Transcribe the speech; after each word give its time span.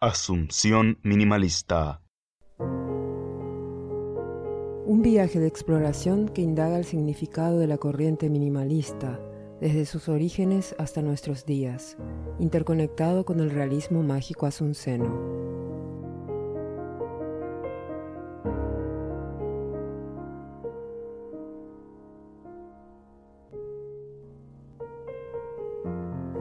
Asunción 0.00 1.00
Minimalista. 1.02 2.02
Un 4.86 5.02
viaje 5.02 5.40
de 5.40 5.48
exploración 5.48 6.28
que 6.28 6.40
indaga 6.40 6.78
el 6.78 6.84
significado 6.84 7.58
de 7.58 7.66
la 7.66 7.78
corriente 7.78 8.30
minimalista, 8.30 9.18
desde 9.60 9.86
sus 9.86 10.08
orígenes 10.08 10.76
hasta 10.78 11.02
nuestros 11.02 11.46
días, 11.46 11.96
interconectado 12.38 13.24
con 13.24 13.40
el 13.40 13.50
realismo 13.50 14.04
mágico 14.04 14.46
asunceno. 14.46 15.12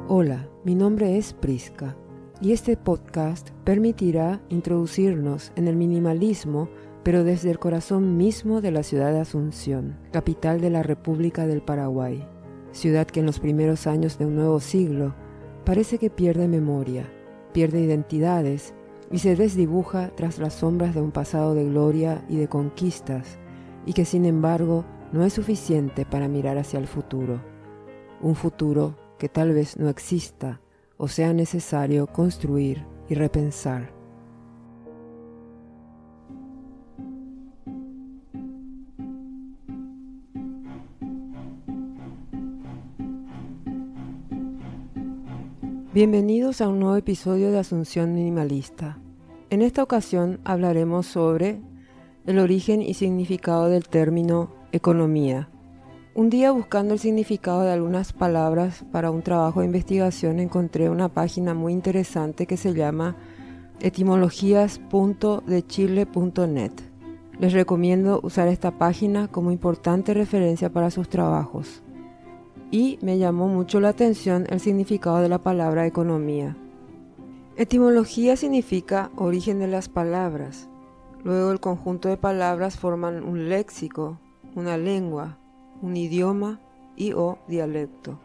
Hola, 0.07 0.47
mi 0.63 0.75
nombre 0.75 1.17
es 1.17 1.33
Prisca 1.33 1.97
y 2.41 2.51
este 2.51 2.77
podcast 2.77 3.49
permitirá 3.63 4.41
introducirnos 4.49 5.51
en 5.55 5.67
el 5.67 5.75
minimalismo, 5.75 6.69
pero 7.03 7.23
desde 7.23 7.49
el 7.49 7.57
corazón 7.57 8.17
mismo 8.17 8.61
de 8.61 8.71
la 8.71 8.83
ciudad 8.83 9.11
de 9.11 9.19
Asunción, 9.19 9.97
capital 10.11 10.61
de 10.61 10.69
la 10.69 10.83
República 10.83 11.47
del 11.47 11.61
Paraguay, 11.61 12.27
ciudad 12.71 13.07
que 13.07 13.21
en 13.21 13.25
los 13.25 13.39
primeros 13.39 13.87
años 13.87 14.19
de 14.19 14.25
un 14.25 14.35
nuevo 14.35 14.59
siglo 14.59 15.15
parece 15.65 15.97
que 15.97 16.09
pierde 16.09 16.47
memoria, 16.47 17.09
pierde 17.53 17.81
identidades 17.81 18.73
y 19.11 19.19
se 19.19 19.35
desdibuja 19.35 20.11
tras 20.15 20.37
las 20.37 20.53
sombras 20.53 20.93
de 20.93 21.01
un 21.01 21.11
pasado 21.11 21.55
de 21.55 21.65
gloria 21.65 22.23
y 22.29 22.37
de 22.37 22.47
conquistas, 22.47 23.39
y 23.85 23.93
que 23.93 24.05
sin 24.05 24.25
embargo 24.25 24.85
no 25.11 25.23
es 25.23 25.33
suficiente 25.33 26.05
para 26.05 26.27
mirar 26.27 26.57
hacia 26.57 26.77
el 26.77 26.87
futuro, 26.87 27.41
un 28.21 28.35
futuro 28.35 28.95
que 29.17 29.29
tal 29.29 29.53
vez 29.53 29.77
no 29.77 29.89
exista 29.89 30.61
o 30.97 31.07
sea 31.07 31.33
necesario 31.33 32.07
construir 32.07 32.85
y 33.07 33.15
repensar. 33.15 33.95
Bienvenidos 45.93 46.61
a 46.61 46.67
un 46.67 46.79
nuevo 46.79 46.95
episodio 46.95 47.51
de 47.51 47.57
Asunción 47.57 48.13
Minimalista. 48.13 48.99
En 49.49 49.63
esta 49.63 49.81
ocasión 49.81 50.39
hablaremos 50.43 51.07
sobre 51.07 51.61
el 52.27 52.37
origen 52.37 52.81
y 52.81 52.93
significado 52.93 53.69
del 53.69 53.87
término 53.87 54.53
economía 54.71 55.49
un 56.17 56.29
día 56.31 56.51
buscando 56.51 56.95
el 56.95 56.99
significado 56.99 57.61
de 57.61 57.71
algunas 57.71 58.11
palabras 58.11 58.83
para 58.91 59.11
un 59.11 59.21
trabajo 59.21 59.59
de 59.59 59.67
investigación 59.67 60.39
encontré 60.39 60.89
una 60.89 61.09
página 61.09 61.53
muy 61.53 61.73
interesante 61.73 62.47
que 62.47 62.57
se 62.57 62.73
llama 62.73 63.15
etimologías.dechile.net. 63.81 66.71
Les 67.39 67.53
recomiendo 67.53 68.19
usar 68.23 68.47
esta 68.47 68.71
página 68.71 69.27
como 69.27 69.51
importante 69.51 70.15
referencia 70.15 70.73
para 70.73 70.89
sus 70.89 71.07
trabajos. 71.07 71.83
Y 72.71 72.97
me 73.03 73.19
llamó 73.19 73.47
mucho 73.47 73.79
la 73.79 73.89
atención 73.89 74.47
el 74.49 74.59
significado 74.59 75.19
de 75.19 75.29
la 75.29 75.43
palabra 75.43 75.85
economía. 75.85 76.57
Etimología 77.57 78.35
significa 78.37 79.11
origen 79.17 79.59
de 79.59 79.67
las 79.67 79.87
palabras. 79.87 80.67
Luego 81.23 81.51
el 81.51 81.59
conjunto 81.59 82.09
de 82.09 82.17
palabras 82.17 82.75
forman 82.75 83.23
un 83.23 83.49
léxico, 83.49 84.19
una 84.55 84.77
lengua, 84.77 85.37
un 85.81 85.97
idioma 85.97 86.59
y 86.95 87.13
o 87.13 87.39
dialecto. 87.47 88.19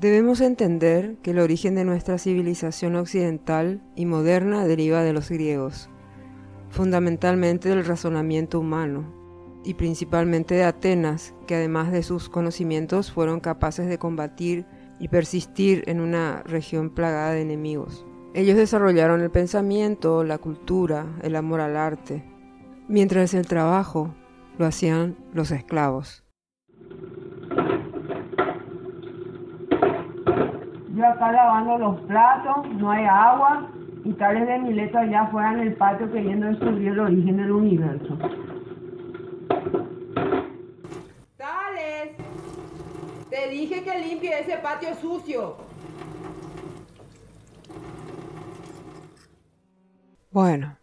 Debemos 0.00 0.42
entender 0.42 1.16
que 1.22 1.30
el 1.30 1.38
origen 1.38 1.74
de 1.74 1.84
nuestra 1.84 2.18
civilización 2.18 2.96
occidental 2.96 3.80
y 3.94 4.04
moderna 4.04 4.66
deriva 4.66 5.02
de 5.02 5.14
los 5.14 5.30
griegos, 5.30 5.88
fundamentalmente 6.68 7.70
del 7.70 7.84
razonamiento 7.84 8.60
humano, 8.60 9.14
y 9.64 9.74
principalmente 9.74 10.54
de 10.54 10.64
Atenas, 10.64 11.34
que 11.46 11.56
además 11.56 11.90
de 11.90 12.02
sus 12.02 12.28
conocimientos 12.28 13.10
fueron 13.10 13.40
capaces 13.40 13.88
de 13.88 13.98
combatir 13.98 14.66
y 15.00 15.08
persistir 15.08 15.82
en 15.86 16.00
una 16.00 16.42
región 16.44 16.90
plagada 16.90 17.32
de 17.32 17.40
enemigos. 17.40 18.06
Ellos 18.34 18.56
desarrollaron 18.56 19.22
el 19.22 19.30
pensamiento, 19.30 20.24
la 20.24 20.36
cultura, 20.36 21.06
el 21.22 21.36
amor 21.36 21.60
al 21.60 21.76
arte, 21.76 22.22
mientras 22.86 23.32
el 23.32 23.46
trabajo 23.46 24.14
lo 24.58 24.66
hacían 24.66 25.16
los 25.32 25.50
esclavos. 25.50 26.25
Yo 30.96 31.06
acá 31.06 31.30
lavando 31.30 31.76
los 31.76 32.00
platos, 32.06 32.68
no 32.78 32.90
hay 32.90 33.04
agua, 33.04 33.68
y 34.02 34.12
Tales 34.14 34.46
de 34.46 34.58
Mileto 34.60 34.98
allá 34.98 35.22
afuera 35.22 35.52
en 35.52 35.60
el 35.60 35.74
patio 35.74 36.10
queriendo 36.10 36.46
descubrir 36.46 36.92
el 36.92 37.00
origen 37.00 37.36
del 37.36 37.50
universo. 37.50 38.16
Tales, 41.36 42.16
te 43.28 43.48
dije 43.50 43.82
que 43.82 43.98
limpie 43.98 44.40
ese 44.40 44.56
patio 44.58 44.94
sucio. 44.94 45.56
Bueno, 50.30 50.76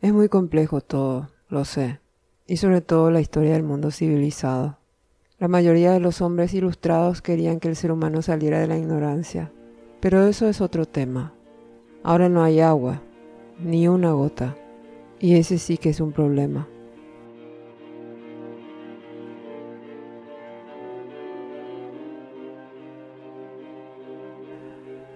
es 0.00 0.12
muy 0.12 0.28
complejo 0.28 0.80
todo, 0.80 1.30
lo 1.48 1.64
sé, 1.64 1.98
y 2.46 2.58
sobre 2.58 2.82
todo 2.82 3.10
la 3.10 3.20
historia 3.20 3.54
del 3.54 3.62
mundo 3.62 3.90
civilizado. 3.90 4.78
La 5.44 5.48
mayoría 5.48 5.92
de 5.92 6.00
los 6.00 6.22
hombres 6.22 6.54
ilustrados 6.54 7.20
querían 7.20 7.60
que 7.60 7.68
el 7.68 7.76
ser 7.76 7.92
humano 7.92 8.22
saliera 8.22 8.60
de 8.60 8.66
la 8.66 8.78
ignorancia, 8.78 9.52
pero 10.00 10.26
eso 10.26 10.48
es 10.48 10.62
otro 10.62 10.86
tema. 10.86 11.34
Ahora 12.02 12.30
no 12.30 12.42
hay 12.42 12.60
agua, 12.60 13.02
ni 13.58 13.86
una 13.86 14.12
gota, 14.12 14.56
y 15.20 15.36
ese 15.36 15.58
sí 15.58 15.76
que 15.76 15.90
es 15.90 16.00
un 16.00 16.12
problema. 16.12 16.66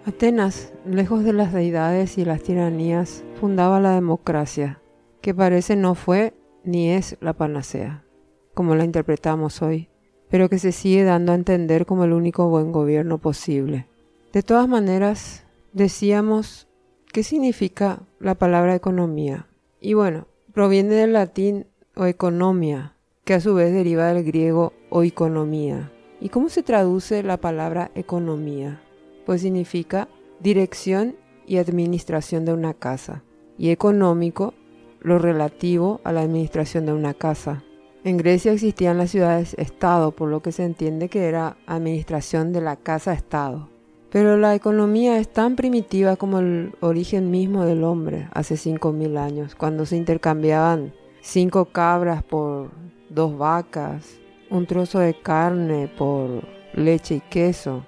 Atenas, 0.04 0.74
lejos 0.84 1.24
de 1.24 1.32
las 1.32 1.54
deidades 1.54 2.18
y 2.18 2.26
las 2.26 2.42
tiranías, 2.42 3.24
fundaba 3.40 3.80
la 3.80 3.94
democracia, 3.94 4.82
que 5.22 5.32
parece 5.32 5.74
no 5.74 5.94
fue 5.94 6.34
ni 6.64 6.90
es 6.90 7.16
la 7.22 7.32
panacea, 7.32 8.04
como 8.52 8.74
la 8.74 8.84
interpretamos 8.84 9.62
hoy 9.62 9.88
pero 10.30 10.48
que 10.48 10.58
se 10.58 10.72
sigue 10.72 11.04
dando 11.04 11.32
a 11.32 11.34
entender 11.34 11.86
como 11.86 12.04
el 12.04 12.12
único 12.12 12.48
buen 12.48 12.72
gobierno 12.72 13.18
posible. 13.18 13.86
De 14.32 14.42
todas 14.42 14.68
maneras, 14.68 15.44
decíamos, 15.72 16.68
¿qué 17.12 17.22
significa 17.22 18.00
la 18.20 18.34
palabra 18.34 18.74
economía? 18.74 19.46
Y 19.80 19.94
bueno, 19.94 20.26
proviene 20.52 20.94
del 20.94 21.12
latín 21.12 21.66
o 21.96 22.06
economia, 22.06 22.94
que 23.24 23.34
a 23.34 23.40
su 23.40 23.54
vez 23.54 23.72
deriva 23.72 24.12
del 24.12 24.24
griego 24.24 24.72
o 24.90 25.02
economía. 25.02 25.90
¿Y 26.20 26.30
cómo 26.30 26.48
se 26.48 26.62
traduce 26.62 27.22
la 27.22 27.36
palabra 27.36 27.90
economía? 27.94 28.80
Pues 29.24 29.42
significa 29.42 30.08
dirección 30.40 31.16
y 31.46 31.58
administración 31.58 32.44
de 32.44 32.52
una 32.52 32.74
casa, 32.74 33.22
y 33.56 33.70
económico 33.70 34.54
lo 35.00 35.18
relativo 35.18 36.00
a 36.04 36.12
la 36.12 36.22
administración 36.22 36.86
de 36.86 36.92
una 36.92 37.14
casa. 37.14 37.64
En 38.08 38.16
Grecia 38.16 38.52
existían 38.52 38.96
las 38.96 39.10
ciudades-estado, 39.10 40.12
por 40.12 40.30
lo 40.30 40.40
que 40.40 40.50
se 40.50 40.64
entiende 40.64 41.10
que 41.10 41.26
era 41.26 41.58
administración 41.66 42.54
de 42.54 42.62
la 42.62 42.76
casa-estado. 42.76 43.68
Pero 44.08 44.38
la 44.38 44.54
economía 44.54 45.18
es 45.18 45.30
tan 45.30 45.56
primitiva 45.56 46.16
como 46.16 46.38
el 46.38 46.72
origen 46.80 47.30
mismo 47.30 47.66
del 47.66 47.84
hombre, 47.84 48.26
hace 48.32 48.54
5.000 48.54 49.18
años, 49.18 49.54
cuando 49.54 49.84
se 49.84 49.98
intercambiaban 49.98 50.94
cinco 51.20 51.66
cabras 51.66 52.22
por 52.22 52.70
dos 53.10 53.36
vacas, 53.36 54.18
un 54.48 54.64
trozo 54.64 55.00
de 55.00 55.12
carne 55.12 55.92
por 55.98 56.44
leche 56.72 57.16
y 57.16 57.20
queso. 57.20 57.84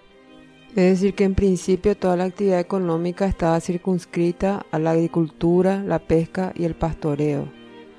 Es 0.77 1.01
decir, 1.01 1.15
que 1.15 1.25
en 1.25 1.35
principio 1.35 1.97
toda 1.97 2.19
la 2.19 2.25
actividad 2.25 2.61
económica 2.61 3.25
estaba 3.25 3.59
circunscrita 3.59 4.67
a 4.71 4.79
la 4.79 4.91
agricultura, 4.91 5.83
la 5.83 5.99
pesca 5.99 6.53
y 6.55 6.67
el 6.67 6.75
pastoreo. 6.75 7.49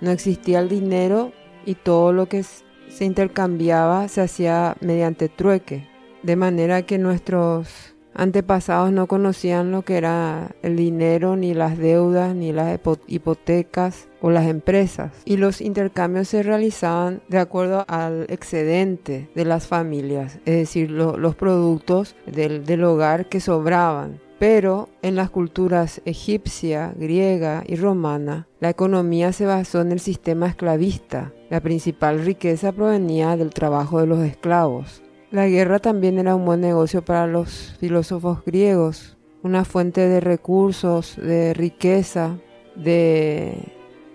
No 0.02 0.12
existía 0.12 0.60
el 0.60 0.70
dinero 0.70 1.32
y 1.66 1.76
todo 1.76 2.14
lo 2.14 2.28
que 2.28 2.44
se 2.44 3.06
intercambiaba 3.06 4.08
se 4.08 4.22
hacía 4.22 4.76
mediante 4.82 5.30
trueque, 5.30 5.88
de 6.24 6.36
manera 6.36 6.82
que 6.84 6.98
nuestros 6.98 7.96
antepasados 8.14 8.92
no 8.92 9.08
conocían 9.08 9.72
lo 9.72 9.84
que 9.84 9.98
era 9.98 10.56
el 10.62 10.76
dinero, 10.76 11.36
ni 11.36 11.54
las 11.54 11.78
deudas, 11.78 12.36
ni 12.36 12.52
las 12.52 12.80
hipotecas 13.08 14.10
o 14.22 14.30
las 14.30 14.48
empresas. 14.48 15.12
Y 15.26 15.38
los 15.38 15.62
intercambios 15.62 16.28
se 16.28 16.44
realizaban 16.44 17.22
de 17.30 17.40
acuerdo 17.40 17.86
al 17.88 18.26
excedente 18.30 19.30
de 19.34 19.46
las 19.46 19.68
familias, 19.68 20.40
es 20.46 20.56
decir, 20.56 20.92
los 20.92 21.36
productos 21.36 22.16
del 22.26 22.84
hogar 22.84 23.30
que 23.30 23.40
sobraban. 23.40 24.20
Pero 24.42 24.90
en 25.04 25.16
las 25.16 25.30
culturas 25.30 26.02
egipcia, 26.04 26.96
griega 26.98 27.64
y 27.68 27.76
romana, 27.76 28.48
la 28.60 28.72
economía 28.72 29.34
se 29.34 29.46
basó 29.46 29.82
en 29.82 29.92
el 29.92 30.00
sistema 30.00 30.48
esclavista. 30.48 31.32
La 31.52 31.62
principal 31.62 32.26
riqueza 32.26 32.72
provenía 32.72 33.38
del 33.38 33.52
trabajo 33.52 34.00
de 34.00 34.08
los 34.08 34.26
esclavos. 34.26 35.04
La 35.30 35.48
guerra 35.48 35.78
también 35.78 36.18
era 36.18 36.36
un 36.36 36.44
buen 36.44 36.60
negocio 36.60 37.06
para 37.06 37.28
los 37.28 37.76
filósofos 37.80 38.44
griegos, 38.44 39.16
una 39.44 39.64
fuente 39.64 40.10
de 40.10 40.20
recursos, 40.20 41.18
de 41.18 41.54
riqueza, 41.54 42.40
de 42.76 43.72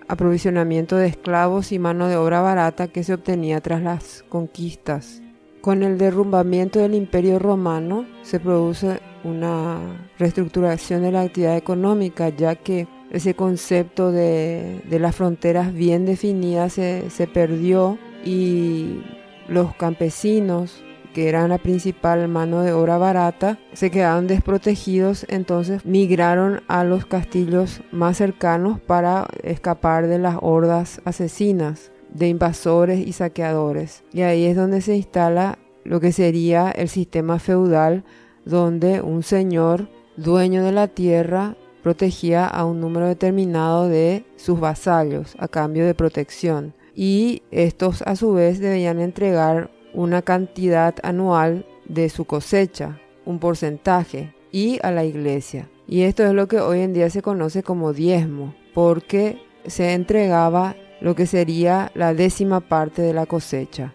aprovisionamiento 0.09 0.97
de 0.97 1.07
esclavos 1.07 1.71
y 1.71 1.79
mano 1.79 2.09
de 2.09 2.17
obra 2.17 2.41
barata 2.41 2.89
que 2.89 3.05
se 3.05 3.15
obtenía 3.15 3.61
tras 3.61 3.81
las 3.81 4.25
conquistas. 4.29 5.23
Con 5.61 5.85
el 5.85 5.99
derrumbamiento 5.99 6.81
del 6.81 6.97
imperio 6.97 7.39
romano 7.39 8.07
se 8.23 8.41
produce 8.41 8.99
una 9.27 10.09
reestructuración 10.19 11.03
de 11.03 11.13
la 11.13 11.23
actividad 11.23 11.57
económica, 11.57 12.29
ya 12.29 12.55
que 12.55 12.87
ese 13.11 13.35
concepto 13.35 14.13
de, 14.13 14.83
las 14.91 15.15
fronteras 15.15 15.73
bien 15.73 16.07
definidas 16.07 16.75
se, 16.75 17.11
se 17.11 17.27
perdió 17.27 17.99
y 18.25 19.03
los 19.49 19.75
campesinos 19.75 20.83
que 21.17 21.31
eran 21.31 21.49
la 21.49 21.57
principal 21.57 22.29
mano 22.29 22.61
de 22.61 22.75
obra 22.75 22.99
barata, 22.99 23.59
se 23.73 23.91
quedaron 23.91 24.27
desprotegidos, 24.27 25.25
entonces 25.31 25.87
migraron 25.87 26.61
a 26.69 26.85
los 26.85 27.07
castillos 27.07 27.81
más 27.91 28.19
cercanos 28.19 28.81
para 28.81 29.27
escapar 29.43 30.09
de 30.09 30.19
las 30.19 30.37
hordas 30.43 31.01
asesinas 31.07 31.91
de 32.11 32.29
invasores 32.29 33.07
y 33.07 33.13
saqueadores. 33.13 34.05
Y 34.13 34.21
ahí 34.23 34.45
es 34.45 34.57
donde 34.57 34.83
se 34.83 34.95
instala 34.95 35.59
lo 35.85 36.01
que 36.01 36.13
sería 36.13 36.71
el 36.71 36.91
sistema 36.91 37.39
feudal, 37.39 38.05
donde 38.47 39.03
un 39.03 39.23
señor 39.23 39.89
dueño 40.17 40.65
de 40.65 40.73
la 40.73 40.89
tierra 40.89 41.57
protegía 41.83 42.47
a 42.47 42.65
un 42.65 42.81
número 42.81 43.07
determinado 43.07 43.89
de 43.89 44.25
sus 44.37 44.59
vasallos 44.59 45.37
a 45.39 45.49
cambio 45.49 45.85
de 45.85 45.95
protección 45.95 46.73
y 46.95 47.43
estos 47.51 48.01
a 48.03 48.17
su 48.17 48.33
vez 48.33 48.59
debían 48.59 49.01
entregar 49.01 49.71
una 49.93 50.23
cantidad 50.23 50.95
anual 51.03 51.67
de 51.85 52.09
su 52.09 52.25
cosecha, 52.25 52.99
un 53.25 53.39
porcentaje, 53.39 54.35
y 54.51 54.79
a 54.83 54.91
la 54.91 55.05
iglesia. 55.05 55.69
Y 55.87 56.03
esto 56.03 56.25
es 56.25 56.33
lo 56.33 56.49
que 56.49 56.61
hoy 56.61 56.81
en 56.81 56.95
día 56.95 57.11
se 57.11 57.21
conoce 57.21 57.63
como 57.63 57.93
diezmo, 57.93 58.55
porque 58.73 59.39
se 59.67 59.93
entregaba 59.93 60.77
lo 61.03 61.15
que 61.15 61.27
sería 61.27 61.91
la 61.95 62.15
décima 62.15 62.61
parte 62.61 63.03
de 63.03 63.13
la 63.13 63.27
cosecha. 63.27 63.93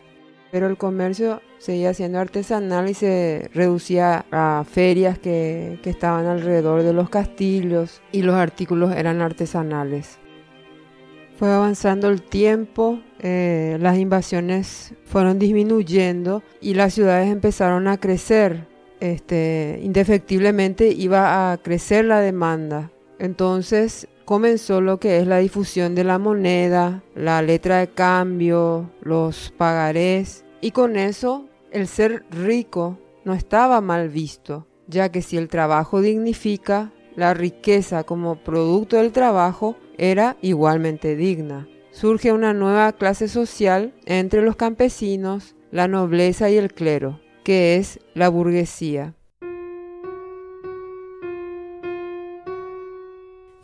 Pero 0.51 0.68
el 0.68 0.77
comercio 0.77 1.42
seguía 1.59 1.94
siendo 1.94 2.19
artesanal 2.19 2.89
y 2.89 2.94
se 2.94 3.50
reducía 3.53 4.25
a 4.31 4.65
ferias 4.69 5.18
que, 5.18 5.80
que 5.81 5.89
estaban 5.89 6.25
alrededor 6.25 6.83
de 6.83 6.94
los 6.94 7.09
castillos 7.09 8.01
y 8.12 8.24
los 8.24 8.36
artículos 8.36 8.94
eran 8.95 9.21
artesanales. 9.21 10.19
Fue 11.42 11.51
avanzando 11.51 12.07
el 12.09 12.21
tiempo, 12.21 13.00
eh, 13.19 13.77
las 13.80 13.98
invasiones 13.98 14.94
fueron 15.06 15.39
disminuyendo 15.39 16.44
y 16.62 16.75
las 16.75 16.94
ciudades 16.94 17.31
empezaron 17.31 17.88
a 17.88 17.97
crecer. 17.97 18.68
Este, 19.00 19.80
indefectiblemente 19.81 20.89
iba 20.89 21.51
a 21.51 21.57
crecer 21.57 22.06
la 22.06 22.19
demanda. 22.19 22.92
Entonces 23.21 24.07
comenzó 24.25 24.81
lo 24.81 25.00
que 25.00 25.19
es 25.19 25.27
la 25.27 25.38
difusión 25.38 25.94
de 25.94 26.03
la 26.03 26.18
moneda, 26.18 27.03
la 27.13 27.44
letra 27.44 27.77
de 27.77 27.88
cambio, 27.88 28.89
los 29.00 29.53
pagarés 29.56 30.44
y 30.59 30.71
con 30.71 30.95
eso 30.95 31.45
el 31.71 31.88
ser 31.88 32.25
rico 32.31 32.97
no 33.23 33.35
estaba 33.35 33.79
mal 33.79 34.09
visto, 34.09 34.65
ya 34.88 35.12
que 35.12 35.21
si 35.21 35.38
el 35.38 35.50
trabajo 35.50 36.01
dignifica, 36.01 36.91
la 37.15 37.35
riqueza 37.35 38.03
como 38.06 38.38
producto 38.38 38.97
del 38.97 39.12
trabajo 39.12 39.77
era 40.00 40.35
igualmente 40.41 41.15
digna. 41.15 41.68
Surge 41.91 42.31
una 42.31 42.56
nueva 42.56 42.91
clase 42.94 43.27
social 43.27 43.94
entre 44.07 44.41
los 44.41 44.56
campesinos, 44.56 45.56
la 45.69 45.88
nobleza 45.88 46.50
y 46.50 46.57
el 46.57 46.73
clero, 46.73 47.21
que 47.44 47.75
es 47.75 48.00
la 48.15 48.29
burguesía. 48.29 49.13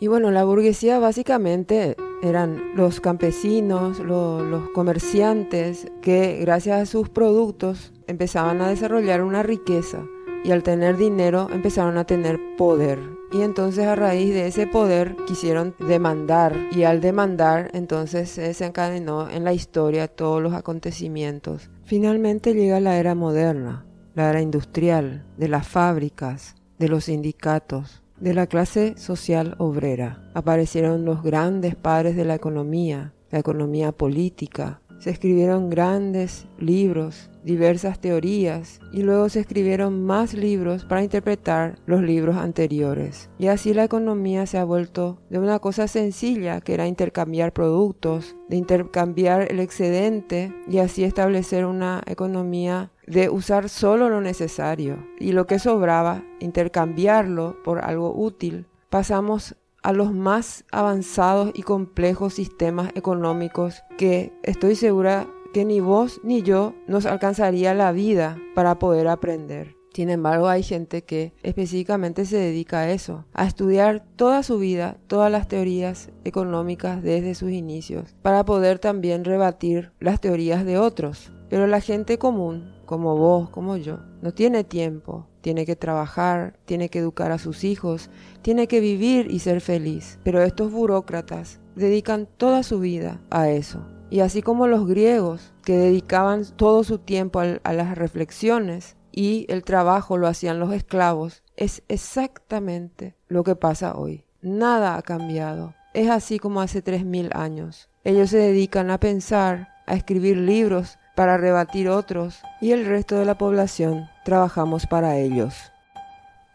Y 0.00 0.06
bueno, 0.06 0.30
la 0.30 0.44
burguesía 0.44 0.98
básicamente 1.00 1.96
eran 2.22 2.76
los 2.76 3.00
campesinos, 3.00 3.98
los 3.98 4.70
comerciantes, 4.70 5.88
que 6.02 6.38
gracias 6.40 6.80
a 6.80 6.86
sus 6.86 7.08
productos 7.08 7.92
empezaban 8.06 8.60
a 8.60 8.68
desarrollar 8.68 9.22
una 9.22 9.42
riqueza 9.42 10.04
y 10.44 10.52
al 10.52 10.62
tener 10.62 10.96
dinero 10.96 11.48
empezaron 11.52 11.98
a 11.98 12.04
tener 12.04 12.38
poder. 12.56 13.00
Y 13.32 13.42
entonces 13.42 13.86
a 13.86 13.94
raíz 13.94 14.32
de 14.32 14.46
ese 14.46 14.66
poder 14.66 15.16
quisieron 15.26 15.74
demandar 15.78 16.56
y 16.72 16.84
al 16.84 17.00
demandar 17.00 17.70
entonces 17.74 18.30
se 18.30 18.42
desencadenó 18.42 19.28
en 19.28 19.44
la 19.44 19.52
historia 19.52 20.08
todos 20.08 20.40
los 20.40 20.54
acontecimientos. 20.54 21.70
Finalmente 21.84 22.54
llega 22.54 22.80
la 22.80 22.98
era 22.98 23.14
moderna, 23.14 23.84
la 24.14 24.30
era 24.30 24.40
industrial, 24.40 25.26
de 25.36 25.48
las 25.48 25.68
fábricas, 25.68 26.54
de 26.78 26.88
los 26.88 27.04
sindicatos, 27.04 28.02
de 28.20 28.34
la 28.34 28.46
clase 28.46 28.96
social 28.96 29.54
obrera. 29.58 30.30
Aparecieron 30.34 31.04
los 31.04 31.22
grandes 31.22 31.76
padres 31.76 32.16
de 32.16 32.24
la 32.24 32.34
economía, 32.34 33.12
la 33.30 33.38
economía 33.38 33.92
política, 33.92 34.80
se 34.98 35.10
escribieron 35.10 35.70
grandes 35.70 36.46
libros, 36.58 37.30
diversas 37.44 38.00
teorías 38.00 38.80
y 38.92 39.02
luego 39.02 39.28
se 39.28 39.40
escribieron 39.40 40.04
más 40.04 40.34
libros 40.34 40.84
para 40.84 41.02
interpretar 41.02 41.78
los 41.86 42.02
libros 42.02 42.36
anteriores. 42.36 43.30
Y 43.38 43.46
así 43.46 43.74
la 43.74 43.84
economía 43.84 44.46
se 44.46 44.58
ha 44.58 44.64
vuelto 44.64 45.18
de 45.30 45.38
una 45.38 45.58
cosa 45.58 45.88
sencilla 45.88 46.60
que 46.60 46.74
era 46.74 46.86
intercambiar 46.86 47.52
productos, 47.52 48.36
de 48.48 48.56
intercambiar 48.56 49.50
el 49.50 49.60
excedente 49.60 50.52
y 50.68 50.78
así 50.78 51.04
establecer 51.04 51.64
una 51.64 52.02
economía 52.06 52.90
de 53.06 53.30
usar 53.30 53.68
solo 53.68 54.08
lo 54.08 54.20
necesario 54.20 55.06
y 55.18 55.32
lo 55.32 55.46
que 55.46 55.58
sobraba 55.58 56.22
intercambiarlo 56.40 57.56
por 57.62 57.78
algo 57.78 58.14
útil. 58.14 58.66
Pasamos 58.90 59.56
a 59.88 59.92
los 59.94 60.12
más 60.12 60.66
avanzados 60.70 61.50
y 61.54 61.62
complejos 61.62 62.34
sistemas 62.34 62.90
económicos 62.94 63.84
que 63.96 64.34
estoy 64.42 64.76
segura 64.76 65.26
que 65.54 65.64
ni 65.64 65.80
vos 65.80 66.20
ni 66.22 66.42
yo 66.42 66.74
nos 66.86 67.06
alcanzaría 67.06 67.72
la 67.72 67.90
vida 67.92 68.36
para 68.54 68.78
poder 68.78 69.08
aprender. 69.08 69.76
Sin 69.94 70.10
embargo, 70.10 70.48
hay 70.48 70.62
gente 70.62 71.04
que 71.04 71.32
específicamente 71.42 72.26
se 72.26 72.36
dedica 72.36 72.80
a 72.80 72.90
eso, 72.90 73.24
a 73.32 73.46
estudiar 73.46 74.04
toda 74.16 74.42
su 74.42 74.58
vida, 74.58 74.98
todas 75.06 75.32
las 75.32 75.48
teorías 75.48 76.10
económicas 76.22 77.02
desde 77.02 77.34
sus 77.34 77.50
inicios, 77.50 78.14
para 78.20 78.44
poder 78.44 78.78
también 78.78 79.24
rebatir 79.24 79.92
las 80.00 80.20
teorías 80.20 80.66
de 80.66 80.76
otros. 80.76 81.32
Pero 81.48 81.66
la 81.66 81.80
gente 81.80 82.18
común, 82.18 82.74
como 82.88 83.18
vos, 83.18 83.50
como 83.50 83.76
yo, 83.76 83.98
no 84.22 84.32
tiene 84.32 84.64
tiempo, 84.64 85.26
tiene 85.42 85.66
que 85.66 85.76
trabajar, 85.76 86.58
tiene 86.64 86.88
que 86.88 87.00
educar 87.00 87.32
a 87.32 87.38
sus 87.38 87.62
hijos, 87.62 88.08
tiene 88.40 88.66
que 88.66 88.80
vivir 88.80 89.30
y 89.30 89.40
ser 89.40 89.60
feliz. 89.60 90.18
Pero 90.24 90.42
estos 90.42 90.72
burócratas 90.72 91.60
dedican 91.76 92.26
toda 92.38 92.62
su 92.62 92.80
vida 92.80 93.20
a 93.28 93.50
eso. 93.50 93.86
Y 94.08 94.20
así 94.20 94.40
como 94.40 94.68
los 94.68 94.86
griegos, 94.86 95.52
que 95.64 95.76
dedicaban 95.76 96.46
todo 96.56 96.82
su 96.82 96.96
tiempo 96.96 97.40
a, 97.40 97.72
las 97.74 97.98
reflexiones 97.98 98.96
y 99.12 99.44
el 99.50 99.64
trabajo 99.64 100.16
lo 100.16 100.26
hacían 100.26 100.58
los 100.58 100.72
esclavos, 100.72 101.42
es 101.56 101.82
exactamente 101.88 103.16
lo 103.28 103.44
que 103.44 103.54
pasa 103.54 103.98
hoy. 103.98 104.24
Nada 104.40 104.96
ha 104.96 105.02
cambiado. 105.02 105.74
Es 105.92 106.08
así 106.08 106.38
como 106.38 106.62
hace 106.62 106.80
tres 106.80 107.04
mil 107.04 107.28
años. 107.34 107.90
Ellos 108.02 108.30
se 108.30 108.38
dedican 108.38 108.90
a 108.90 108.98
pensar, 108.98 109.68
a 109.86 109.94
escribir 109.94 110.38
libros 110.38 110.96
para 111.18 111.36
rebatir 111.36 111.88
otros 111.88 112.42
y 112.60 112.70
el 112.70 112.86
resto 112.86 113.16
de 113.16 113.24
la 113.24 113.36
población 113.36 114.08
trabajamos 114.24 114.86
para 114.86 115.18
ellos. 115.18 115.52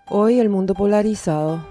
Hoy 0.09 0.39
el 0.39 0.47
mundo 0.47 0.73
polarizado 0.73 1.67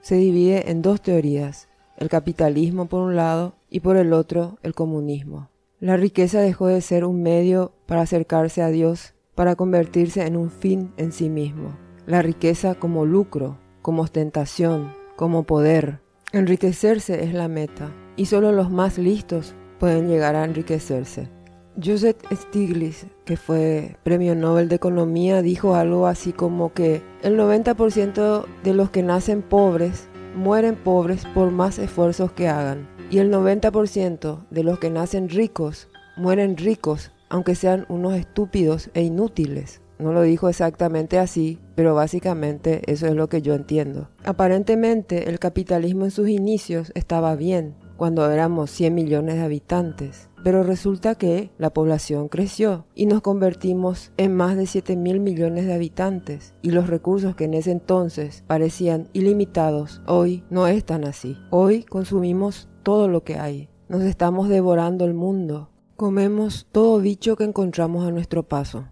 se 0.00 0.14
divide 0.14 0.70
en 0.70 0.80
dos 0.80 1.02
teorías, 1.02 1.68
el 1.98 2.08
capitalismo 2.08 2.86
por 2.86 3.02
un 3.02 3.16
lado 3.16 3.56
y 3.68 3.80
por 3.80 3.98
el 3.98 4.14
otro 4.14 4.56
el 4.62 4.72
comunismo. 4.72 5.50
La 5.78 5.98
riqueza 5.98 6.40
dejó 6.40 6.68
de 6.68 6.80
ser 6.80 7.04
un 7.04 7.22
medio 7.22 7.74
para 7.84 8.00
acercarse 8.00 8.62
a 8.62 8.68
Dios, 8.68 9.12
para 9.34 9.54
convertirse 9.54 10.26
en 10.26 10.38
un 10.38 10.50
fin 10.50 10.94
en 10.96 11.12
sí 11.12 11.28
mismo. 11.28 11.76
La 12.06 12.22
riqueza 12.22 12.76
como 12.76 13.04
lucro, 13.04 13.58
como 13.82 14.00
ostentación, 14.00 14.94
como 15.16 15.42
poder. 15.42 16.00
Enriquecerse 16.32 17.24
es 17.24 17.34
la 17.34 17.48
meta, 17.48 17.90
y 18.16 18.24
solo 18.24 18.52
los 18.52 18.70
más 18.70 18.96
listos 18.96 19.54
pueden 19.78 20.08
llegar 20.08 20.34
a 20.34 20.44
enriquecerse. 20.44 21.35
Joseph 21.82 22.16
Stiglitz, 22.32 23.06
que 23.26 23.36
fue 23.36 23.96
premio 24.02 24.34
Nobel 24.34 24.68
de 24.68 24.76
Economía, 24.76 25.42
dijo 25.42 25.74
algo 25.74 26.06
así 26.06 26.32
como 26.32 26.72
que 26.72 27.02
el 27.22 27.38
90% 27.38 28.46
de 28.64 28.74
los 28.74 28.88
que 28.88 29.02
nacen 29.02 29.42
pobres 29.42 30.08
mueren 30.34 30.76
pobres 30.76 31.26
por 31.34 31.50
más 31.50 31.78
esfuerzos 31.78 32.32
que 32.32 32.48
hagan. 32.48 32.88
Y 33.10 33.18
el 33.18 33.30
90% 33.30 34.46
de 34.50 34.62
los 34.64 34.78
que 34.78 34.90
nacen 34.90 35.28
ricos 35.28 35.88
mueren 36.16 36.56
ricos, 36.56 37.12
aunque 37.28 37.54
sean 37.54 37.84
unos 37.90 38.14
estúpidos 38.14 38.90
e 38.94 39.02
inútiles. 39.02 39.82
No 39.98 40.12
lo 40.12 40.22
dijo 40.22 40.48
exactamente 40.48 41.18
así, 41.18 41.58
pero 41.74 41.94
básicamente 41.94 42.82
eso 42.86 43.06
es 43.06 43.14
lo 43.14 43.28
que 43.28 43.42
yo 43.42 43.54
entiendo. 43.54 44.08
Aparentemente 44.24 45.28
el 45.28 45.38
capitalismo 45.38 46.04
en 46.04 46.10
sus 46.10 46.28
inicios 46.28 46.90
estaba 46.94 47.34
bien, 47.36 47.74
cuando 47.96 48.30
éramos 48.30 48.70
100 48.70 48.94
millones 48.94 49.36
de 49.36 49.42
habitantes 49.42 50.28
pero 50.46 50.62
resulta 50.62 51.16
que 51.16 51.50
la 51.58 51.70
población 51.70 52.28
creció 52.28 52.86
y 52.94 53.06
nos 53.06 53.20
convertimos 53.20 54.12
en 54.16 54.36
más 54.36 54.56
de 54.56 54.66
7 54.66 54.94
mil 54.94 55.18
millones 55.18 55.66
de 55.66 55.74
habitantes 55.74 56.54
y 56.62 56.70
los 56.70 56.86
recursos 56.86 57.34
que 57.34 57.46
en 57.46 57.54
ese 57.54 57.72
entonces 57.72 58.44
parecían 58.46 59.08
ilimitados 59.12 60.02
hoy 60.06 60.44
no 60.48 60.68
están 60.68 61.02
así. 61.02 61.36
Hoy 61.50 61.82
consumimos 61.82 62.68
todo 62.84 63.08
lo 63.08 63.24
que 63.24 63.40
hay. 63.40 63.70
Nos 63.88 64.02
estamos 64.02 64.48
devorando 64.48 65.04
el 65.04 65.14
mundo. 65.14 65.70
Comemos 65.96 66.68
todo 66.70 67.00
bicho 67.00 67.34
que 67.34 67.42
encontramos 67.42 68.06
a 68.06 68.12
nuestro 68.12 68.44
paso. 68.44 68.84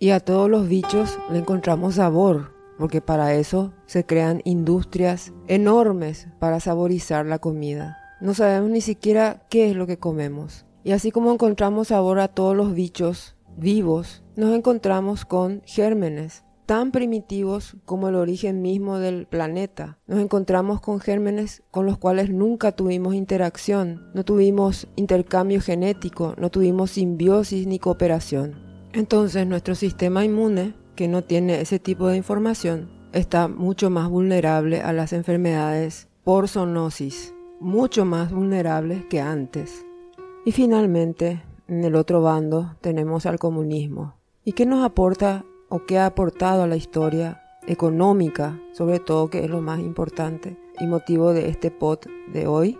Y 0.00 0.10
a 0.10 0.18
todos 0.18 0.50
los 0.50 0.66
bichos 0.68 1.20
le 1.30 1.38
encontramos 1.38 1.94
sabor, 1.94 2.50
porque 2.78 3.00
para 3.00 3.32
eso 3.34 3.72
se 3.86 4.04
crean 4.04 4.42
industrias 4.44 5.32
enormes 5.46 6.26
para 6.40 6.58
saborizar 6.58 7.26
la 7.26 7.38
comida. 7.38 7.96
No 8.20 8.34
sabemos 8.34 8.70
ni 8.70 8.80
siquiera 8.80 9.46
qué 9.48 9.70
es 9.70 9.76
lo 9.76 9.86
que 9.86 9.98
comemos. 9.98 10.66
Y 10.86 10.92
así 10.92 11.10
como 11.10 11.32
encontramos 11.32 11.88
sabor 11.88 12.20
a 12.20 12.28
todos 12.28 12.56
los 12.56 12.72
bichos 12.72 13.34
vivos, 13.56 14.22
nos 14.36 14.54
encontramos 14.54 15.24
con 15.24 15.60
gérmenes 15.66 16.44
tan 16.64 16.92
primitivos 16.92 17.76
como 17.84 18.08
el 18.08 18.14
origen 18.14 18.62
mismo 18.62 19.00
del 19.00 19.26
planeta. 19.26 19.98
Nos 20.06 20.20
encontramos 20.20 20.80
con 20.80 21.00
gérmenes 21.00 21.64
con 21.72 21.86
los 21.86 21.98
cuales 21.98 22.30
nunca 22.30 22.70
tuvimos 22.70 23.16
interacción, 23.16 24.12
no 24.14 24.24
tuvimos 24.24 24.86
intercambio 24.94 25.60
genético, 25.60 26.36
no 26.38 26.50
tuvimos 26.52 26.92
simbiosis 26.92 27.66
ni 27.66 27.80
cooperación. 27.80 28.54
Entonces 28.92 29.44
nuestro 29.44 29.74
sistema 29.74 30.24
inmune, 30.24 30.76
que 30.94 31.08
no 31.08 31.24
tiene 31.24 31.60
ese 31.60 31.80
tipo 31.80 32.06
de 32.06 32.16
información, 32.16 32.92
está 33.12 33.48
mucho 33.48 33.90
más 33.90 34.08
vulnerable 34.08 34.82
a 34.82 34.92
las 34.92 35.12
enfermedades 35.12 36.06
por 36.22 36.46
zoonosis, 36.46 37.34
mucho 37.58 38.04
más 38.04 38.30
vulnerable 38.30 39.04
que 39.10 39.20
antes. 39.20 39.85
Y 40.46 40.52
finalmente, 40.52 41.42
en 41.66 41.82
el 41.82 41.96
otro 41.96 42.22
bando 42.22 42.76
tenemos 42.80 43.26
al 43.26 43.36
comunismo. 43.36 44.14
¿Y 44.44 44.52
qué 44.52 44.64
nos 44.64 44.84
aporta 44.84 45.44
o 45.68 45.86
qué 45.86 45.98
ha 45.98 46.06
aportado 46.06 46.62
a 46.62 46.68
la 46.68 46.76
historia 46.76 47.42
económica, 47.66 48.56
sobre 48.72 49.00
todo, 49.00 49.28
que 49.28 49.42
es 49.42 49.50
lo 49.50 49.60
más 49.60 49.80
importante 49.80 50.56
y 50.78 50.86
motivo 50.86 51.32
de 51.32 51.48
este 51.48 51.72
pod 51.72 51.98
de 52.32 52.46
hoy? 52.46 52.78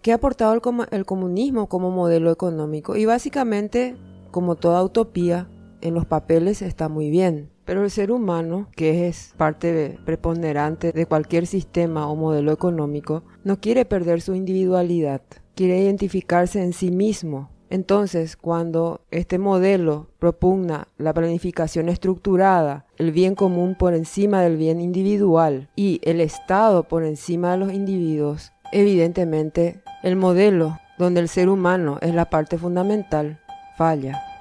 ¿Qué 0.00 0.12
ha 0.12 0.14
aportado 0.14 0.54
el, 0.54 0.62
el 0.90 1.04
comunismo 1.04 1.68
como 1.68 1.90
modelo 1.90 2.30
económico? 2.30 2.96
Y 2.96 3.04
básicamente, 3.04 3.98
como 4.30 4.56
toda 4.56 4.82
utopía, 4.82 5.46
en 5.82 5.92
los 5.92 6.06
papeles 6.06 6.62
está 6.62 6.88
muy 6.88 7.10
bien, 7.10 7.50
pero 7.64 7.82
el 7.82 7.90
ser 7.90 8.12
humano, 8.12 8.68
que 8.76 9.08
es 9.08 9.34
parte 9.36 9.98
preponderante 10.04 10.92
de 10.92 11.06
cualquier 11.06 11.46
sistema 11.46 12.08
o 12.08 12.16
modelo 12.16 12.52
económico, 12.52 13.24
no 13.42 13.60
quiere 13.60 13.84
perder 13.84 14.20
su 14.20 14.34
individualidad, 14.34 15.22
quiere 15.54 15.80
identificarse 15.80 16.62
en 16.62 16.72
sí 16.72 16.90
mismo. 16.90 17.50
Entonces, 17.70 18.36
cuando 18.36 19.00
este 19.10 19.38
modelo 19.38 20.08
propugna 20.18 20.88
la 20.98 21.14
planificación 21.14 21.88
estructurada, 21.88 22.86
el 22.98 23.10
bien 23.10 23.34
común 23.34 23.74
por 23.76 23.94
encima 23.94 24.42
del 24.42 24.56
bien 24.56 24.80
individual 24.80 25.70
y 25.74 26.00
el 26.04 26.20
Estado 26.20 26.84
por 26.84 27.04
encima 27.04 27.52
de 27.52 27.58
los 27.58 27.72
individuos, 27.72 28.52
evidentemente 28.70 29.82
el 30.02 30.16
modelo 30.16 30.78
donde 30.98 31.20
el 31.20 31.28
ser 31.28 31.48
humano 31.48 31.98
es 32.00 32.14
la 32.14 32.26
parte 32.26 32.58
fundamental 32.58 33.40
falla. 33.76 34.33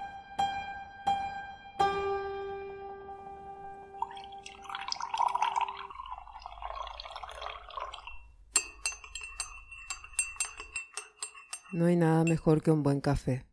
Hay 11.93 11.99
nada 11.99 12.23
mejor 12.23 12.63
que 12.63 12.71
un 12.71 12.81
buen 12.81 13.01
café. 13.01 13.45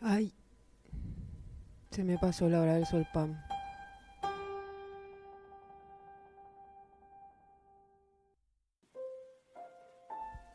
Ay, 0.00 0.32
se 1.90 2.04
me 2.04 2.18
pasó 2.18 2.48
la 2.48 2.60
hora 2.60 2.74
del 2.74 2.86
solpam. 2.86 3.36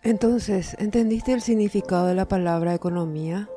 Entonces, 0.02 0.78
¿entendiste 0.80 1.34
el 1.34 1.42
significado 1.42 2.08
de 2.08 2.16
la 2.16 2.28
palabra 2.28 2.74
economía? 2.74 3.50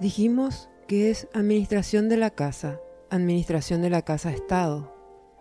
Dijimos 0.00 0.68
que 0.88 1.10
es 1.10 1.28
administración 1.32 2.08
de 2.08 2.16
la 2.16 2.30
casa, 2.30 2.80
administración 3.10 3.80
de 3.80 3.90
la 3.90 4.02
casa 4.02 4.32
Estado. 4.32 4.92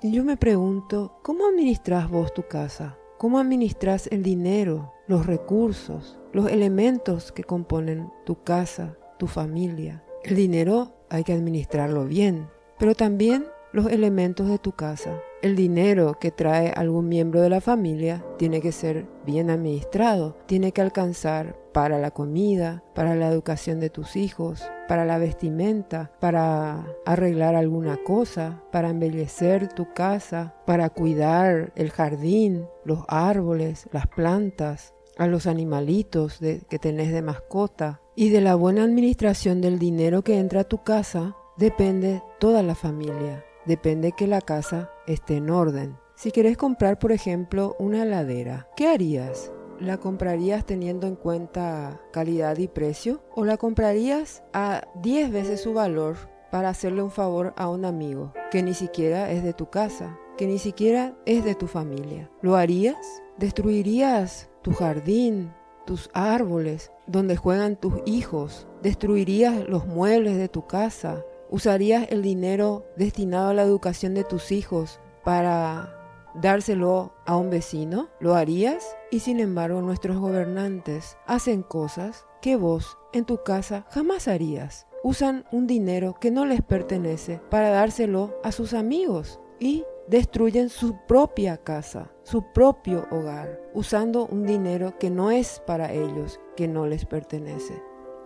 Y 0.03 0.11
yo 0.11 0.23
me 0.23 0.37
pregunto, 0.37 1.19
¿cómo 1.23 1.47
administras 1.47 2.09
vos 2.09 2.33
tu 2.33 2.43
casa? 2.47 2.97
¿Cómo 3.17 3.39
administras 3.39 4.07
el 4.11 4.21
dinero, 4.21 4.93
los 5.09 5.25
recursos, 5.25 6.19
los 6.33 6.51
elementos 6.51 7.31
que 7.31 7.43
componen 7.43 8.11
tu 8.27 8.43
casa, 8.43 8.95
tu 9.17 9.25
familia. 9.25 10.03
El 10.23 10.35
dinero 10.35 10.93
hay 11.09 11.23
que 11.23 11.33
administrarlo 11.33 12.05
bien, 12.05 12.47
pero 12.77 12.93
también 12.93 13.47
los 13.73 13.87
elementos 13.87 14.47
de 14.47 14.59
tu 14.59 14.73
casa. 14.73 15.19
El 15.41 15.55
dinero 15.55 16.19
que 16.19 16.29
trae 16.29 16.69
algún 16.69 17.09
miembro 17.09 17.41
de 17.41 17.49
la 17.49 17.59
familia 17.59 18.23
tiene 18.37 18.61
que 18.61 18.71
ser 18.71 19.07
bien 19.25 19.49
administrado, 19.49 20.37
tiene 20.45 20.73
que 20.73 20.81
alcanzar 20.81 21.57
para 21.73 21.97
la 21.97 22.11
comida, 22.11 22.83
para 22.93 23.15
la 23.15 23.29
educación 23.29 23.79
de 23.79 23.89
tus 23.89 24.15
hijos, 24.15 24.69
para 24.87 25.05
la 25.05 25.17
vestimenta, 25.17 26.11
para 26.19 26.85
arreglar 27.07 27.55
alguna 27.55 27.97
cosa, 27.97 28.61
para 28.71 28.89
embellecer 28.89 29.73
tu 29.73 29.91
casa, 29.91 30.53
para 30.67 30.89
cuidar 30.91 31.71
el 31.75 31.89
jardín, 31.89 32.67
los 32.85 33.05
árboles, 33.07 33.87
las 33.91 34.05
plantas, 34.05 34.93
a 35.19 35.27
los 35.27 35.47
animalitos 35.47 36.39
que 36.39 36.79
tenés 36.79 37.11
de 37.11 37.21
mascota 37.21 38.01
y 38.15 38.29
de 38.29 38.41
la 38.41 38.55
buena 38.55 38.83
administración 38.83 39.61
del 39.61 39.77
dinero 39.77 40.23
que 40.23 40.39
entra 40.39 40.61
a 40.61 40.63
tu 40.63 40.81
casa 40.81 41.35
depende 41.57 42.23
toda 42.39 42.63
la 42.63 42.73
familia, 42.73 43.45
depende 43.65 44.13
que 44.13 44.27
la 44.27 44.39
casa 44.39 44.91
esté 45.07 45.35
en 45.35 45.49
orden. 45.49 45.97
Si 46.15 46.31
querés 46.31 46.57
comprar, 46.57 46.99
por 46.99 47.11
ejemplo, 47.11 47.75
una 47.79 48.03
heladera, 48.03 48.69
¿qué 48.77 48.87
harías? 48.87 49.51
¿La 49.79 49.97
comprarías 49.97 50.65
teniendo 50.65 51.05
en 51.05 51.15
cuenta 51.15 52.01
calidad 52.11 52.57
y 52.57 52.69
precio? 52.69 53.21
¿O 53.35 53.43
la 53.43 53.57
comprarías 53.57 54.43
a 54.53 54.87
10 55.01 55.31
veces 55.31 55.61
su 55.61 55.73
valor 55.73 56.15
para 56.49 56.69
hacerle 56.69 57.03
un 57.03 57.11
favor 57.11 57.53
a 57.57 57.69
un 57.69 57.83
amigo 57.83 58.33
que 58.51 58.63
ni 58.63 58.73
siquiera 58.73 59.31
es 59.31 59.43
de 59.43 59.53
tu 59.53 59.69
casa, 59.69 60.17
que 60.37 60.47
ni 60.47 60.59
siquiera 60.59 61.13
es 61.25 61.43
de 61.43 61.55
tu 61.55 61.67
familia? 61.67 62.29
¿Lo 62.41 62.55
harías? 62.55 63.21
¿Destruirías 63.37 64.48
tu 64.61 64.73
jardín, 64.73 65.53
tus 65.85 66.09
árboles, 66.13 66.91
donde 67.07 67.35
juegan 67.35 67.75
tus 67.75 67.93
hijos, 68.05 68.67
destruirías 68.81 69.67
los 69.67 69.87
muebles 69.87 70.37
de 70.37 70.49
tu 70.49 70.67
casa, 70.67 71.23
usarías 71.49 72.07
el 72.09 72.21
dinero 72.21 72.85
destinado 72.95 73.49
a 73.49 73.53
la 73.53 73.63
educación 73.63 74.13
de 74.13 74.23
tus 74.23 74.51
hijos 74.51 74.99
para 75.23 75.95
dárselo 76.35 77.13
a 77.25 77.37
un 77.37 77.49
vecino, 77.49 78.09
¿lo 78.19 78.35
harías? 78.35 78.95
Y 79.11 79.19
sin 79.19 79.39
embargo 79.39 79.81
nuestros 79.81 80.17
gobernantes 80.17 81.17
hacen 81.25 81.63
cosas 81.63 82.25
que 82.41 82.55
vos 82.55 82.97
en 83.13 83.25
tu 83.25 83.43
casa 83.43 83.85
jamás 83.89 84.27
harías. 84.27 84.85
Usan 85.03 85.45
un 85.51 85.65
dinero 85.65 86.15
que 86.19 86.29
no 86.29 86.45
les 86.45 86.61
pertenece 86.61 87.41
para 87.49 87.69
dárselo 87.69 88.37
a 88.43 88.51
sus 88.51 88.73
amigos 88.73 89.39
y 89.59 89.85
destruyen 90.09 90.69
su 90.69 90.97
propia 91.07 91.57
casa, 91.57 92.11
su 92.23 92.51
propio 92.51 93.05
hogar, 93.11 93.61
usando 93.73 94.25
un 94.25 94.45
dinero 94.45 94.97
que 94.97 95.11
no 95.11 95.29
es 95.29 95.61
para 95.67 95.93
ellos, 95.93 96.39
que 96.57 96.67
no 96.67 96.87
les 96.87 97.05
pertenece. 97.05 97.81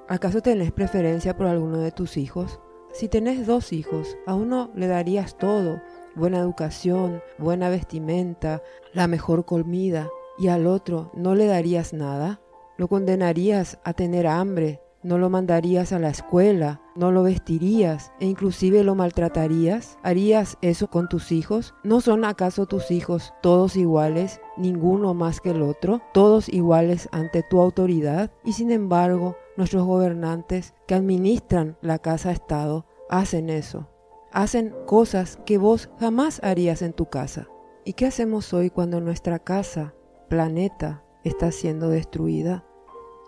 ¿Acaso 0.08 0.42
tenés 0.42 0.72
preferencia 0.72 1.36
por 1.36 1.48
alguno 1.48 1.80
de 1.80 1.92
tus 1.92 2.16
hijos? 2.16 2.60
Si 2.94 3.10
tenés 3.10 3.46
dos 3.46 3.74
hijos, 3.74 4.18
a 4.26 4.34
uno 4.36 4.72
le 4.76 4.88
darías 4.88 5.38
todo, 5.38 5.82
buena 6.16 6.40
educación, 6.40 7.22
buena 7.38 7.70
vestimenta, 7.70 8.62
la 8.94 9.08
mejor 9.08 9.46
comida, 9.46 10.08
y 10.38 10.48
al 10.48 10.68
otro 10.68 11.12
no 11.16 11.36
le 11.36 11.48
darías 11.48 11.92
nada. 11.92 12.40
¿Lo 12.78 12.88
condenarías 12.88 13.80
a 13.84 13.94
tener 13.94 14.26
hambre, 14.26 14.82
no 15.04 15.18
lo 15.18 15.30
mandarías 15.30 15.92
a 15.92 16.00
la 16.00 16.10
escuela, 16.10 16.82
no 16.96 17.12
lo 17.12 17.24
vestirías 17.24 18.12
e 18.20 18.26
inclusive 18.26 18.84
lo 18.84 18.96
maltratarías? 18.96 19.98
¿Harías 20.04 20.58
eso 20.62 20.88
con 20.88 21.10
tus 21.10 21.32
hijos? 21.32 21.74
¿No 21.84 22.02
son 22.02 22.26
acaso 22.26 22.66
tus 22.66 22.92
hijos 22.92 23.34
todos 23.42 23.76
iguales, 23.76 24.42
ninguno 24.58 25.14
más 25.14 25.42
que 25.42 25.52
el 25.52 25.62
otro, 25.62 26.02
todos 26.14 26.50
iguales 26.50 27.10
ante 27.12 27.44
tu 27.44 27.60
autoridad? 27.60 28.32
Y 28.44 28.54
sin 28.54 28.72
embargo, 28.72 29.36
nuestros 29.58 29.86
gobernantes 29.86 30.74
que 30.88 30.96
administran 30.96 31.78
la 31.82 32.00
casa-estado 32.00 32.86
hacen 33.10 33.50
eso. 33.50 33.90
Hacen 34.32 34.74
cosas 34.86 35.40
que 35.46 35.58
vos 35.58 35.90
jamás 36.00 36.42
harías 36.44 36.82
en 36.82 36.94
tu 36.94 37.06
casa. 37.06 37.48
¿Y 37.86 37.94
qué 37.94 38.08
hacemos 38.08 38.54
hoy 38.54 38.70
cuando 38.70 39.02
nuestra 39.02 39.40
casa, 39.40 39.94
planeta, 40.30 41.04
está 41.24 41.52
siendo 41.52 41.90
destruida? 41.90 42.66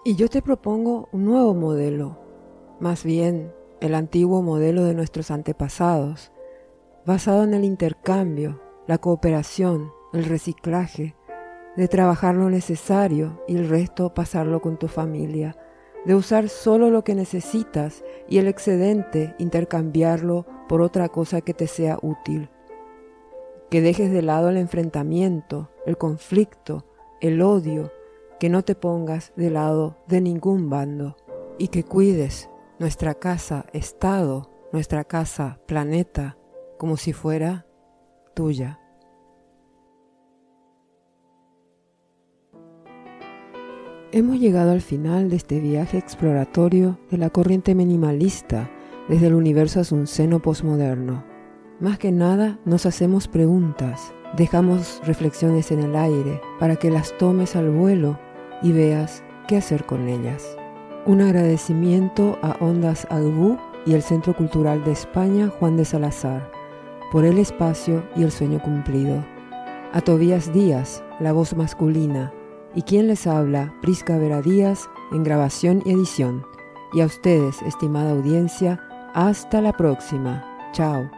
Y 0.04 0.16
yo 0.16 0.30
te 0.30 0.42
propongo 0.42 1.10
un 1.12 1.26
nuevo 1.26 1.54
modelo, 1.54 2.20
más 2.80 3.04
bien 3.04 3.52
el 3.82 3.96
antiguo 3.96 4.42
modelo 4.42 4.84
de 4.84 4.94
nuestros 4.94 5.32
antepasados, 5.32 6.32
basado 7.06 7.44
en 7.44 7.54
el 7.54 7.64
intercambio, 7.64 8.62
la 8.88 8.98
cooperación, 8.98 9.92
el 10.14 10.26
reciclaje, 10.26 11.16
de 11.76 11.88
trabajar 11.88 12.36
lo 12.36 12.50
necesario 12.50 13.42
y 13.48 13.58
el 13.58 13.70
resto 13.70 14.14
pasarlo 14.14 14.62
con 14.62 14.78
tu 14.78 14.88
familia. 14.88 15.58
de 16.06 16.14
usar 16.14 16.50
solo 16.50 16.92
lo 16.92 17.04
que 17.04 17.16
necesitas 17.16 18.04
y 18.30 18.38
el 18.38 18.48
excedente 18.48 19.34
intercambiarlo 19.40 20.46
por 20.70 20.84
otra 20.84 21.10
cosa 21.10 21.42
que 21.42 21.56
te 21.56 21.66
sea 21.66 21.98
útil. 22.00 22.52
Que 23.72 23.82
dejes 23.82 24.12
de 24.12 24.22
lado 24.22 24.50
el 24.50 24.58
enfrentamiento, 24.58 25.72
el 25.88 25.98
conflicto, 25.98 26.86
el 27.22 27.42
odio, 27.42 27.92
que 28.40 28.50
no 28.50 28.64
te 28.64 28.76
pongas 28.76 29.34
de 29.36 29.50
lado 29.50 29.98
de 30.08 30.22
ningún 30.22 30.70
bando 30.70 31.16
y 31.58 31.70
que 31.70 31.84
cuides 31.84 32.50
nuestra 32.80 33.14
casa, 33.14 33.66
estado, 33.74 34.52
nuestra 34.72 35.04
casa, 35.04 35.60
planeta, 35.66 36.38
como 36.78 36.98
si 36.98 37.14
fuera 37.14 37.66
tuya. 38.34 38.80
Hemos 44.12 44.40
llegado 44.40 44.72
al 44.72 44.82
final 44.82 45.30
de 45.30 45.36
este 45.36 45.60
viaje 45.60 45.98
exploratorio 45.98 47.00
de 47.12 47.18
la 47.18 47.30
corriente 47.30 47.76
minimalista 47.76 48.70
desde 49.10 49.28
el 49.28 49.34
universo 49.34 49.80
asunceno 49.80 50.42
posmoderno. 50.42 51.24
Más 51.80 51.98
que 51.98 52.12
nada 52.12 52.60
nos 52.66 52.86
hacemos 52.86 53.28
preguntas, 53.28 54.14
dejamos 54.38 55.02
reflexiones 55.06 55.72
en 55.72 55.82
el 55.82 55.96
aire 55.96 56.42
para 56.60 56.78
que 56.78 56.92
las 56.92 57.18
tomes 57.18 57.56
al 57.56 57.70
vuelo 57.70 58.18
y 58.62 58.72
veas 58.72 59.24
qué 59.48 59.58
hacer 59.58 59.86
con 59.86 60.08
ellas. 60.08 60.58
Un 61.06 61.22
agradecimiento 61.22 62.40
a 62.42 62.58
Ondas 62.60 63.06
Agbú 63.12 63.60
y 63.86 63.94
el 63.94 64.02
Centro 64.02 64.36
Cultural 64.36 64.84
de 64.84 64.92
España 64.92 65.52
Juan 65.60 65.78
de 65.78 65.86
Salazar 65.86 66.56
por 67.12 67.26
el 67.26 67.38
espacio 67.38 68.04
y 68.16 68.24
el 68.24 68.32
sueño 68.32 68.60
cumplido. 68.62 69.24
A 69.94 70.02
Tobías 70.02 70.52
Díaz, 70.52 71.04
la 71.20 71.32
voz 71.32 71.56
masculina, 71.56 72.34
y 72.74 72.82
quien 72.82 73.08
les 73.08 73.28
habla, 73.28 73.74
Prisca 73.82 74.18
Vera 74.18 74.42
Díaz, 74.42 74.90
en 75.12 75.24
grabación 75.24 75.82
y 75.86 75.92
edición. 75.92 76.44
Y 76.94 77.02
a 77.02 77.06
ustedes, 77.06 77.62
estimada 77.62 78.12
audiencia, 78.12 78.82
hasta 79.14 79.62
la 79.62 79.72
próxima. 79.72 80.44
Chao. 80.74 81.10